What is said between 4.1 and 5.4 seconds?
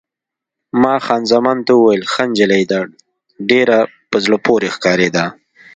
زړه پورې ښکارېده.